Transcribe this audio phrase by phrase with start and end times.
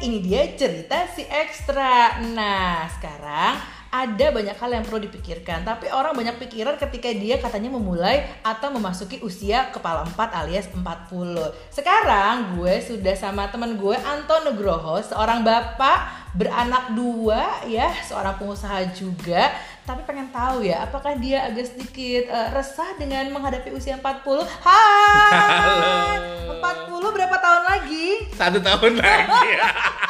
[0.00, 2.24] ini dia cerita si ekstra.
[2.32, 7.74] Nah, sekarang ada banyak hal yang perlu dipikirkan, tapi orang banyak pikiran ketika dia katanya
[7.74, 10.14] memulai atau memasuki usia kepala 4
[10.46, 10.86] alias 40.
[11.74, 18.94] Sekarang gue sudah sama teman gue Anton Nugroho, seorang bapak beranak dua ya, seorang pengusaha
[18.94, 19.50] juga,
[19.82, 24.46] tapi pengen tahu ya apakah dia agak sedikit uh, resah dengan menghadapi usia 40.
[24.46, 25.34] Hai.
[25.34, 27.02] Halo.
[27.02, 28.06] 40 berapa tahun lagi?
[28.38, 29.50] Satu tahun lagi.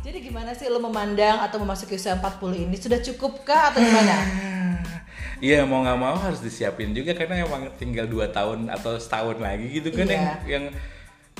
[0.00, 2.76] Jadi gimana sih lo memandang atau memasuki usia 40 ini?
[2.76, 4.16] Sudah cukupkah atau gimana?
[5.40, 9.72] Iya mau nggak mau harus disiapin juga karena emang tinggal dua tahun atau setahun lagi
[9.72, 10.12] gitu kan Iya.
[10.12, 10.64] yang yang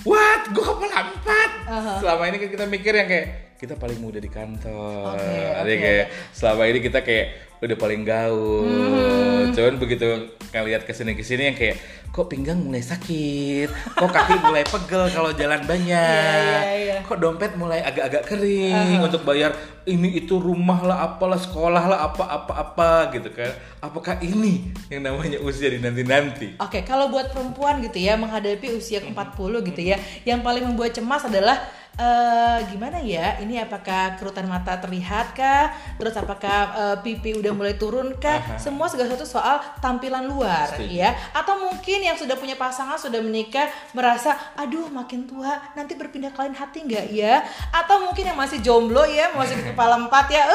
[0.08, 2.00] what gue kepala empat Uh-huh.
[2.00, 3.26] selama ini kan kita mikir yang kayak
[3.60, 5.76] kita paling muda di kantor Ada oke.
[5.78, 7.26] kayak selama ini kita kayak
[7.60, 8.64] udah paling gaul.
[8.64, 9.52] Hmm.
[9.52, 10.06] cuman begitu
[10.54, 11.76] ngeliat ke sini ke sini yang kayak
[12.10, 13.70] kok pinggang mulai sakit?
[13.70, 15.94] Kok kaki mulai pegel kalau jalan banyak?
[15.94, 16.96] Iya, iya, iya.
[17.06, 19.54] kok dompet mulai agak-agak kering untuk bayar
[19.86, 23.54] ini itu rumah lah apalah sekolah lah apa apa gitu kan.
[23.78, 28.74] Apakah ini yang namanya usia di nanti nanti Oke, kalau buat perempuan gitu ya menghadapi
[28.74, 31.62] usia ke-40 gitu ya, yang paling membuat cemas adalah
[32.00, 33.36] eh gimana ya?
[33.44, 35.68] Ini apakah kerutan mata terlihat kah?
[36.00, 38.40] Terus apakah eh, pipi udah mulai turun kah?
[38.40, 38.56] Aha.
[38.56, 40.88] Semua segala sesuatu soal tampilan luar Setuju.
[40.96, 41.12] ya.
[41.36, 46.56] Atau mungkin yang sudah punya pasangan sudah menikah merasa aduh makin tua nanti berpindah kalian
[46.56, 47.44] hati nggak ya?
[47.68, 50.48] Atau mungkin yang masih jomblo ya, masih di kepala empat ya.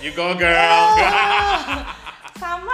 [0.00, 0.96] you go girl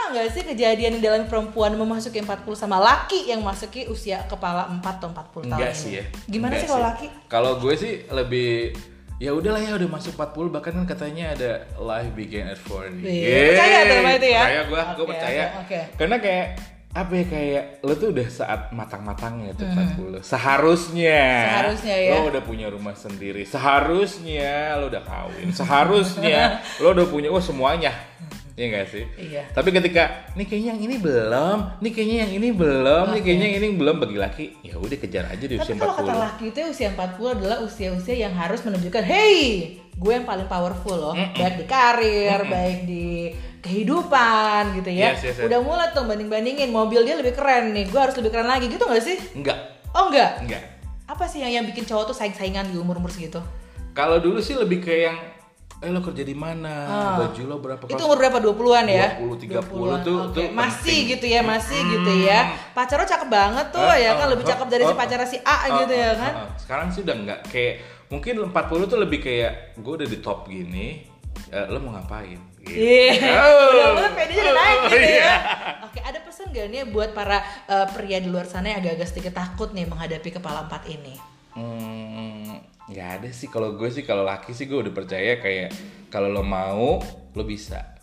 [0.08, 5.08] nggak sih kejadian dalam perempuan memasuki 40 sama laki yang masuki usia kepala 4 atau
[5.08, 5.76] 40 tahun enggak ini?
[5.76, 7.06] sih ya Gimana Enggak sih kalau laki?
[7.26, 8.50] kalau gue sih lebih
[9.16, 13.40] ya udahlah ya udah masuk 40 bahkan kan katanya ada life begin at 40 Iya,
[13.50, 14.40] percaya tuh sama itu ya?
[14.40, 15.80] percaya gue gue percaya oke, oke.
[15.96, 16.46] karena kayak
[16.92, 20.16] apa ya kayak lo tuh udah saat matang-matangnya tuh Hmm.
[20.16, 22.10] 40 seharusnya Seharusnya ya.
[22.10, 27.92] lo udah punya rumah sendiri seharusnya lo udah kawin seharusnya lo udah punya oh semuanya
[28.56, 29.04] Iya gak sih?
[29.20, 29.42] Iya.
[29.52, 33.56] Tapi ketika nih kayaknya yang ini belum, nih kayaknya yang ini belum, nih kayaknya yang
[33.60, 36.24] ini belum bagi laki, ya udah kejar aja di Tapi usia kalau kata 40.
[36.24, 39.36] laki itu usia 40 adalah usia-usia yang harus menunjukkan, hey,
[39.76, 45.12] gue yang paling powerful loh, baik di karir, baik di kehidupan gitu ya.
[45.12, 45.46] Yes, yes, yes.
[45.52, 48.88] Udah mulai tuh banding-bandingin, mobil dia lebih keren nih, gue harus lebih keren lagi gitu
[48.88, 49.20] gak sih?
[49.36, 49.58] Enggak,
[49.92, 50.40] Oh enggak?
[50.40, 50.62] enggak.
[51.04, 53.38] Apa sih yang yang bikin cowok tuh saing-saingan di umur-umur segitu?
[53.92, 55.18] Kalau dulu sih lebih kayak yang
[55.76, 56.74] eh lo kerja di mana?
[56.82, 57.16] Ah.
[57.20, 57.82] Baju lo berapa?
[57.84, 58.38] Itu umur berapa?
[58.38, 59.08] 20-an ya?
[59.18, 60.34] 20, 30 20-an, tuh- oke.
[60.34, 61.12] tuh Masih penting.
[61.12, 62.40] gitu ya, masih gitu ya.
[62.72, 64.96] Pacar lo cakep banget tuh Ah, ya ah, kan, lebih ah, cakep dari si ah,
[64.96, 66.32] pacar si A ah, gitu ah, ya kan.
[66.34, 66.48] ah.
[66.56, 67.74] Sekarang sih udah enggak kayak
[68.06, 68.52] mungkin 40
[68.86, 71.12] tuh lebih kayak gue udah di top gini.
[71.46, 72.40] eh, lo mau ngapain?
[72.58, 72.74] Gitu.
[72.74, 73.68] Iya, Oh.
[73.70, 75.12] udah mulai pedenya udah naik Oh, gitu ya.
[75.12, 75.34] iya.
[75.84, 79.36] Oke, ada pesan gak nih buat para eh, pria di luar sana yang agak-agak sedikit
[79.36, 81.14] takut nih menghadapi kepala empat ini?
[81.56, 85.72] Hmm, nggak ada sih kalau gue sih kalau laki sih gue udah percaya kayak
[86.12, 87.00] kalau lo mau
[87.32, 87.96] lo bisa.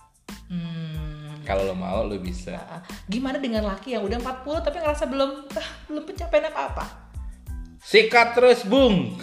[0.49, 2.57] Hmm, Kalau lo mau lo bisa.
[2.57, 6.85] ah, gimana dengan laki yang udah 40 tapi ngerasa belum ah, belum pencapaian apa-apa?
[7.83, 9.19] Sikat terus, Bung.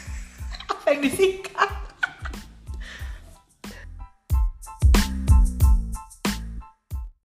[0.70, 1.83] Apa yang disikat?